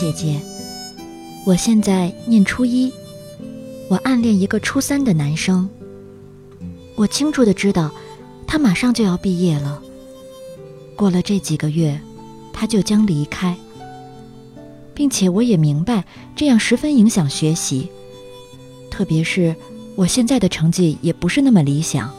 [0.00, 0.40] 姐姐，
[1.44, 2.90] 我现在念初一，
[3.86, 5.68] 我暗恋一个初三的男生。
[6.94, 7.90] 我清楚的知道，
[8.46, 9.82] 他马上就要毕业了。
[10.96, 12.00] 过了这几个月，
[12.50, 13.54] 他就将离开，
[14.94, 16.02] 并且我也明白
[16.34, 17.90] 这样十分影响学习，
[18.90, 19.54] 特别是
[19.96, 22.10] 我现在的成绩也不是那么理想。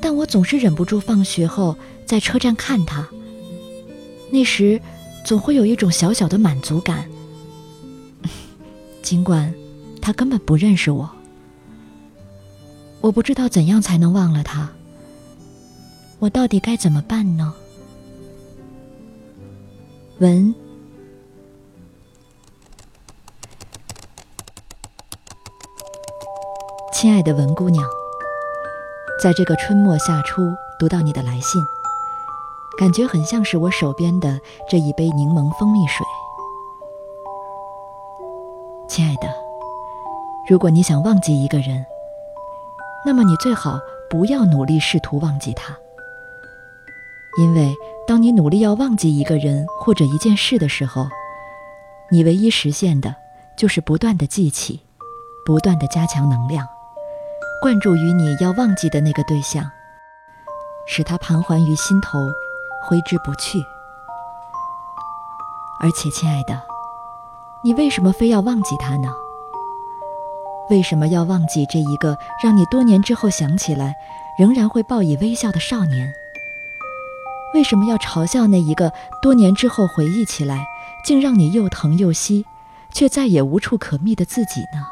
[0.00, 1.76] 但我总是忍不住放学后
[2.06, 3.06] 在车站看他，
[4.30, 4.80] 那时。
[5.24, 7.08] 总会有一种小小的满足感，
[9.02, 9.52] 尽管
[10.00, 11.10] 他根本不认识我。
[13.00, 14.70] 我不知道怎样才能忘了他。
[16.18, 17.52] 我到底该怎么办呢？
[20.18, 20.54] 文，
[26.92, 27.84] 亲爱的文姑娘，
[29.22, 30.42] 在这个春末夏初
[30.78, 31.60] 读到你的来信。
[32.76, 34.38] 感觉很像是我手边的
[34.68, 36.04] 这一杯柠檬蜂蜜水，
[38.88, 39.32] 亲爱的。
[40.48, 41.86] 如果你想忘记一个人，
[43.06, 43.78] 那么你最好
[44.10, 45.76] 不要努力试图忘记他，
[47.38, 47.74] 因为
[48.06, 51.06] 当你努力要忘记一个人或者一件事的时候，
[52.10, 53.14] 你唯一实现的
[53.56, 54.80] 就是不断的记起，
[55.46, 56.66] 不断的加强能量，
[57.62, 59.64] 灌注于你要忘记的那个对象，
[60.86, 62.18] 使他盘桓于心头。
[62.84, 63.58] 挥之不去。
[65.80, 66.62] 而且，亲爱的，
[67.62, 69.08] 你为什么非要忘记他呢？
[70.70, 73.94] 为什么要忘记这一个让你多年之后想起来
[74.38, 76.10] 仍然会报以微笑的少年？
[77.52, 80.64] 为什么要嘲笑那一个多年之后回忆起来
[81.04, 82.46] 竟让你又疼又惜，
[82.92, 84.86] 却再也无处可觅的自己呢？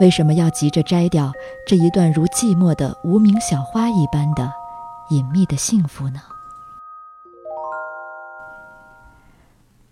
[0.00, 1.32] 为什么要急着摘掉
[1.66, 4.52] 这一段如寂寞的无名小花一般的？
[5.10, 6.20] 隐秘的幸福呢？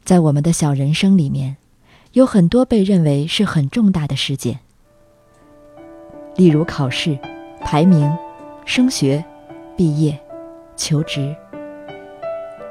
[0.04, 1.56] 在我们的小人生里面，
[2.12, 4.58] 有很多被认为是很重大的事件，
[6.36, 7.18] 例如考试、
[7.60, 8.12] 排名、
[8.66, 9.24] 升学、
[9.76, 10.18] 毕业、
[10.76, 11.34] 求职。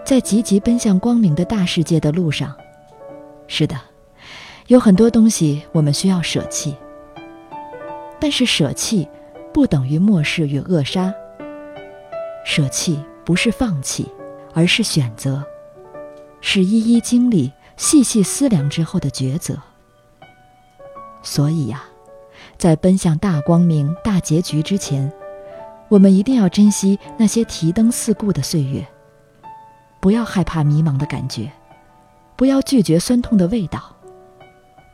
[0.04, 2.54] 在积极奔向光明的大世界的路上，
[3.48, 3.80] 是的，
[4.68, 6.76] 有很多东西我们需要舍弃。
[8.20, 9.08] 但是舍弃，
[9.54, 11.14] 不等于漠视与扼杀。
[12.44, 14.10] 舍弃不是放弃，
[14.54, 15.44] 而是选择，
[16.42, 19.58] 是一一经历、细细思量之后的抉择。
[21.22, 21.84] 所以呀，
[22.58, 25.12] 在奔向大光明、大结局之前，
[25.88, 28.86] 我们一定要珍惜那些提灯四顾的岁月，
[30.02, 31.52] 不要害怕迷茫的感觉，
[32.36, 33.96] 不要拒绝酸痛的味道，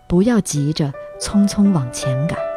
[0.08, 2.49] 不要急着匆匆往前赶。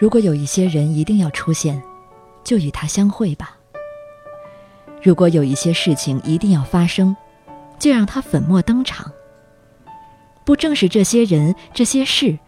[0.00, 1.82] 如果有一些人一定要出现，
[2.42, 3.54] 就与他相会吧。
[5.02, 7.14] 如果有一些事情一定要发生，
[7.78, 9.12] 就让他粉墨登场。
[10.42, 12.38] 不正是这些人、这些事，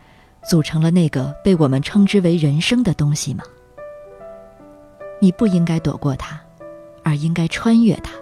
[0.48, 3.44] 组成了那个被我们称之为人生的东西吗？
[5.20, 6.40] 你不应该躲过它，
[7.02, 8.14] 而应该穿越它。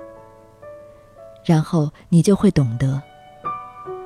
[1.44, 3.00] 然后你就会懂得，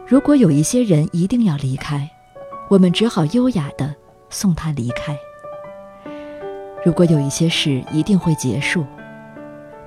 [0.07, 2.11] 如果有一些人一定要离开，
[2.69, 3.95] 我们只好优雅的。
[4.35, 5.17] 送他离开。
[6.85, 8.85] 如果有一些事一定会结束，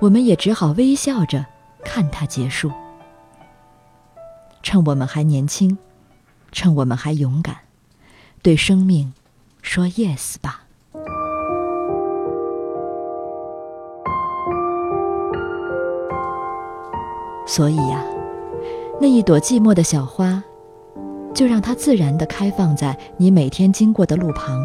[0.00, 1.44] 我们也只好微笑着
[1.84, 2.72] 看它结束。
[4.62, 5.76] 趁我们还年轻，
[6.50, 7.58] 趁我们还勇敢，
[8.42, 9.12] 对生命
[9.60, 10.62] 说 yes 吧。
[17.46, 18.02] 所以呀，
[18.98, 20.42] 那一朵寂寞的小花。
[21.38, 24.60] 就让它自然地开放在你每天经过的路旁，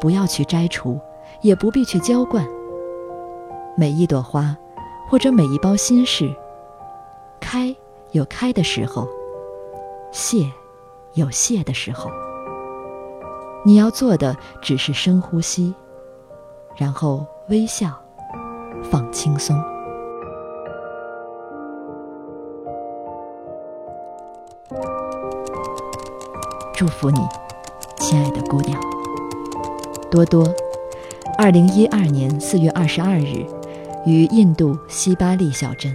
[0.00, 0.98] 不要去摘除，
[1.40, 2.44] 也不必去浇灌。
[3.76, 4.56] 每一朵花，
[5.08, 6.28] 或者每一包心事，
[7.38, 7.72] 开
[8.10, 9.06] 有开的时候，
[10.10, 10.50] 谢
[11.14, 12.10] 有谢的时候。
[13.64, 15.72] 你要做的只是深呼吸，
[16.76, 17.96] 然后微笑，
[18.90, 19.56] 放轻松。
[26.78, 27.18] 祝福你，
[27.98, 28.80] 亲爱的姑娘。
[30.08, 30.48] 多多，
[31.36, 33.44] 二零一二年四月二十二日，
[34.06, 35.92] 于印度西巴利小镇。